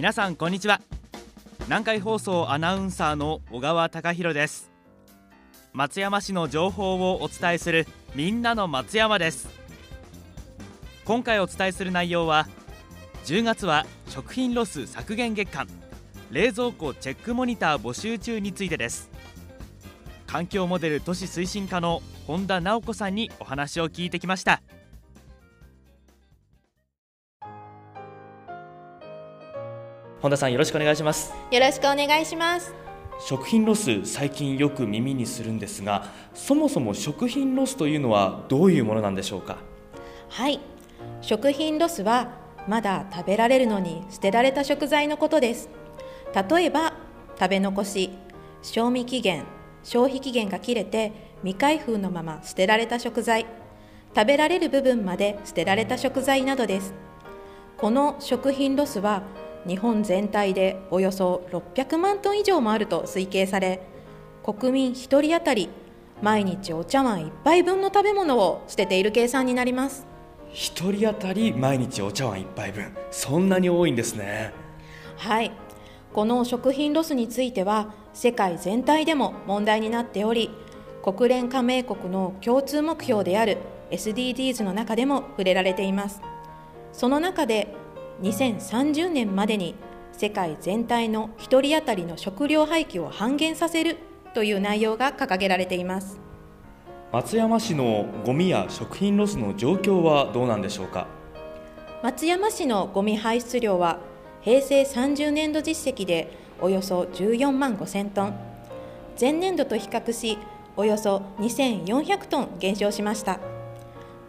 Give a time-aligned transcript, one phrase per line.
[0.00, 0.80] 皆さんこんにちは。
[1.64, 4.70] 南海放送アナウンサーの小川貴博です。
[5.74, 9.50] 松山市の情報をお伝えするみんなの松山です。
[11.04, 12.48] 今回お伝えする内容は
[13.26, 15.68] 10月は食品ロス削減月間。
[16.30, 19.10] 冷蔵庫チェックモニター募集中についてです。
[20.26, 24.62] 環境モデル都市推進課の本田直子さんにお話を聞いてきました。
[30.20, 31.32] 本田さんよろしくお願いします。
[31.50, 32.74] よろしくお願いします。
[33.26, 39.56] 食品ロス最近よく耳にするんですがそもそも食品ロスというのはどういうものなんでしょうか？
[40.28, 40.60] はい。
[41.22, 42.32] 食品ロスは
[42.68, 45.70] まだ食べられるのに捨てられた食材のことです。
[46.34, 46.92] 例えば
[47.38, 48.10] 食べ残し
[48.60, 49.44] 賞味期限
[49.82, 53.46] 消費期限が切れて未開封のまま捨てられた食材
[54.14, 56.92] 食べられる部分まで捨てられた食材などです。
[57.78, 59.22] この食品ロスは
[59.66, 63.80] 日本全体でおよそ600万トン以上もあると推計され
[64.42, 65.68] 国民1人当たり
[66.22, 70.06] 毎日お茶碗1杯分の食べ物を捨てている計算になります。
[70.52, 72.92] 1人当たり毎日お茶碗1杯分。
[73.10, 74.52] そんなに多いんですね。
[75.16, 75.52] はい。
[76.12, 80.50] この食品ロスについては世界全体でも問題になっており
[81.04, 83.58] 国連加盟国の共通目標である
[83.92, 86.20] SDGs の中でも触れられています。
[86.92, 87.74] その中で
[88.22, 89.74] 2030年までに
[90.12, 93.96] 世界全体の1人当たりの食料廃棄を半減させる
[94.34, 96.20] という内容が掲げられています。
[97.12, 101.06] 松山市のゴミや食品ロスの状況はどうなんでしょうか？
[102.02, 103.98] 松山市のゴミ排出量は
[104.42, 108.34] 平成30年度実績でおよそ14万5000トン。
[109.20, 110.38] 前年度と比較し
[110.76, 113.38] およそ2400トン減少しました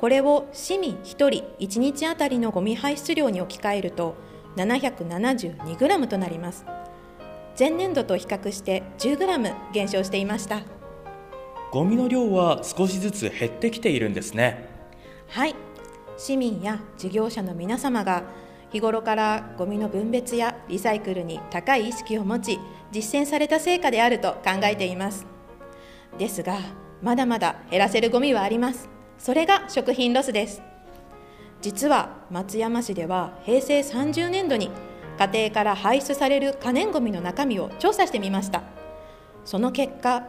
[0.00, 4.16] これを市民1人1日あたりのゴミ排出量に置き換えると
[4.56, 6.64] 772g となります。
[7.58, 10.62] 前年度と比較して 10g 減少していました。
[11.70, 14.70] ゴミの量は少しずつ減ってきているんですね。
[15.28, 15.54] はい。
[16.16, 18.22] 市民や事業者の皆様が
[18.70, 22.58] 日頃からゴミの分別やリサイクルに高い意識を持ち
[22.90, 25.26] 実践された成果であると考えています。
[26.16, 26.58] ですが
[27.02, 30.62] まだまだ減らせるゴミはありますそれが食品ロスです。
[31.60, 34.70] 実は松山市では平成30年度に
[35.18, 38.62] 家庭から排出される可燃ごみの中身を調査してみました。
[39.44, 40.24] その結果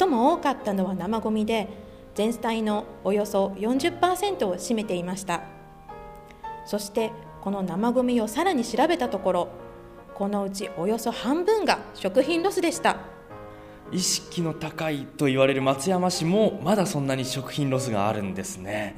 [0.00, 1.68] 最も多かったのは生ゴミで
[2.16, 5.44] 全体のおよそ40%を占めていました。
[6.66, 9.48] そしてこの生ゴミをさらに調べたところ
[10.14, 13.11] このうちおよそ半分が食品ロスでした。
[13.92, 18.96] 意識の高いと言われる松山市もまだそんなに食品ロスがあるんですね。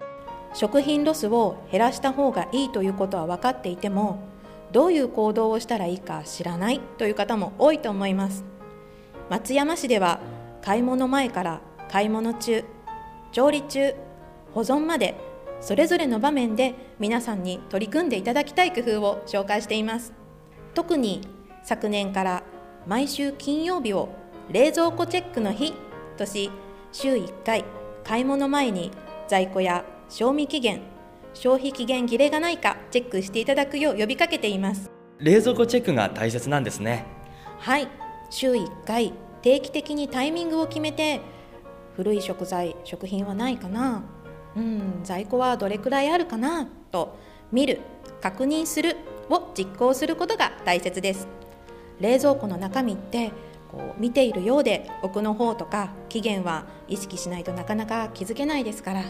[0.54, 4.22] 食品ロスを減らした方がいいということは分かっていても
[4.70, 8.44] どういう行動をしたらいいか知らないという方も多いと思います。
[9.28, 10.20] 松山市では
[10.62, 12.64] 買い物前から買い物中
[13.32, 13.94] 調理中
[14.52, 15.16] 保存まで
[15.60, 20.12] それぞれの場面で皆さんに取り組んでいただきたい工夫を紹介しています。
[20.74, 21.22] 特に
[21.64, 22.42] 昨年から
[22.86, 24.08] 毎週金曜日を
[24.50, 25.74] 冷蔵庫チェックの日
[26.16, 26.50] とし
[26.92, 27.64] 週1回
[28.04, 28.90] 買い物前に
[29.26, 30.82] 在庫や賞味期限
[31.32, 34.90] 消費期限切れがないかチェックしていただくよう呼びかけています。
[35.18, 37.06] 冷蔵庫チェックが大切なんですね。
[37.58, 37.88] はい。
[38.30, 39.12] 週1回
[39.42, 41.20] 定期的にタイミングを決めて
[41.96, 44.04] 古い食材食品はないかな。
[44.56, 46.68] うん在庫はどれくらいあるかな？
[46.92, 47.16] と
[47.50, 47.80] 見る
[48.20, 48.96] 確認する
[49.28, 51.26] を実行することが大切です。
[52.00, 53.32] 冷蔵庫の中身って
[53.74, 59.02] こう見ているようで奥の方とか期限は意識しないとなかなか気づけないですから。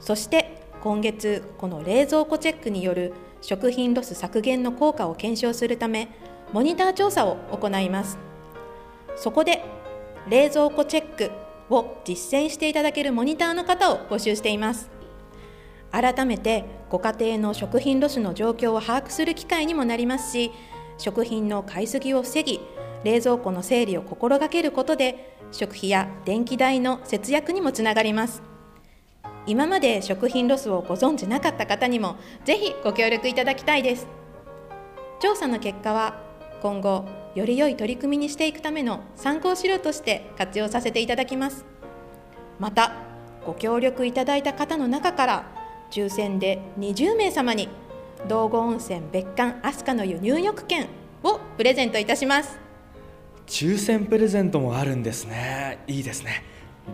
[0.00, 6.08] そして今月この冷蔵庫チェックによる食品ロス削減の効果を検証するため
[6.52, 8.18] モニター調査を行います。
[9.16, 9.64] そこで
[10.28, 11.30] 冷蔵庫チェック
[11.70, 14.90] を実践していただけるモニターの方を募集しています。
[15.90, 20.52] 改めてご家庭の食品ロスの状況を把握する機会にもなりますし
[20.98, 22.60] 食品の買いすぎを防ぎ
[23.04, 28.42] 冷蔵庫の整理を心がけることで食費や電気代の節約にもつながります。
[29.46, 34.06] 今まで食品ロスをご存知なかった方にもぜひご協力いただきたいです。
[35.20, 36.20] 調査の結果は
[36.60, 41.64] 今後より良い取り組みにしていくための参考資料として活用させていただきます。
[42.58, 42.92] また
[43.46, 45.44] ご協力いただいた方の中から
[45.90, 47.68] 抽選で20名様に
[48.28, 50.88] 道後温泉別館飛鳥の湯入浴券
[51.22, 52.67] をプレゼントいたします。
[53.48, 55.78] 抽選プレゼントもあるんですね。
[55.86, 56.44] いいですね。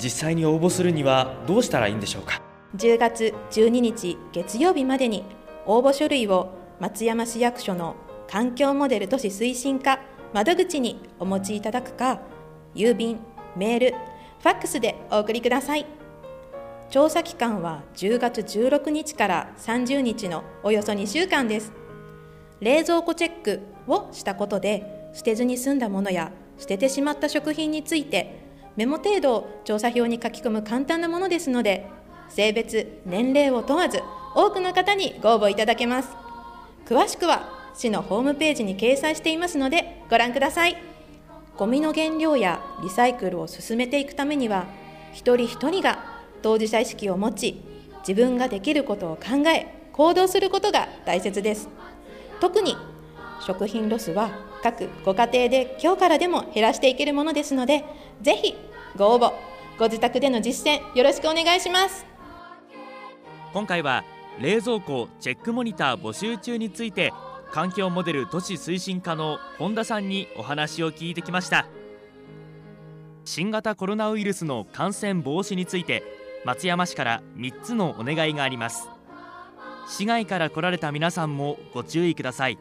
[0.00, 2.40] 実際に応募するにはどうしたらいいんでしょうか
[2.76, 5.24] ？10月12日月曜日までに
[5.66, 7.96] 応募書類を松山市役所の
[8.28, 10.00] 環境モデル都市推進課
[10.32, 12.20] 窓口にお持ちいただくか
[12.74, 13.18] 郵便
[13.56, 13.94] メール
[14.40, 15.86] ファックスでお送りください。
[16.90, 21.72] 調査期間は10月16日から30日のおよそ2週間です。
[22.60, 28.44] 冷蔵庫チェックをしたことで捨てずに済んだものや捨ててしまった食品について
[28.76, 31.86] メモ程度を調査票に書き込む簡単なものですので
[32.28, 34.02] 性別年齢を問わず
[34.34, 36.08] 多くの方にご応募いただけます。
[36.86, 40.76] 詳しくは市のホームページに掲載していますのでご覧ください。
[41.56, 44.66] ゴミの原料やリサイクルを進めていくためには
[45.12, 46.04] 一人一人が
[46.42, 47.62] 当事者意識を持ち
[48.00, 51.68] 自分ができることを考え行動することが大切です。
[52.40, 52.76] 特に
[53.44, 54.30] 食品ロスは
[54.62, 57.84] 各ご家庭で今日からでも減らしていけるものですので
[58.22, 58.54] ぜひ
[58.96, 59.32] ご応募
[59.78, 62.06] ご自宅での実践よろしくお願いします。
[63.52, 64.04] 今回は
[64.40, 67.12] 冷蔵庫チェックモニター募集中について
[67.52, 71.66] 環境モデル都市推進課の本田さんにお話を聞いてきました。
[73.24, 76.02] 新型コロナウイルスの感染防止について
[76.44, 78.88] 松山市から3つのお願いがあります。
[79.88, 82.58] 市外から来られた皆さんもご注意ください。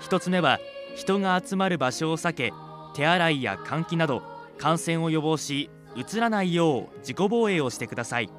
[0.00, 0.58] 1つ目は
[0.96, 2.52] 人が集まる場所を避け
[2.94, 4.22] 手洗いや換気など
[4.58, 8.30] 感染を予防しうつらないよう自己防衛をしてください。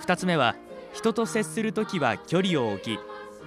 [0.00, 0.56] 2つ目は
[0.92, 2.98] 人と接するときは距離を置き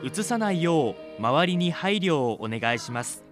[0.04, 3.24] うつさないよう周りに配慮をお願いします。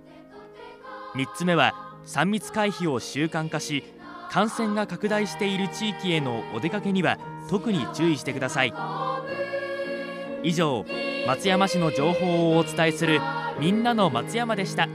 [1.15, 1.73] 3つ目は
[2.05, 3.83] 3密回避を習慣化し
[4.29, 7.17] 感染が拡大している地域へのお出かけには
[7.49, 8.73] 特に注意してください。
[10.43, 10.85] 以上
[11.25, 13.19] 松山市の情報をお伝えする
[13.59, 14.87] みんなの松山でした。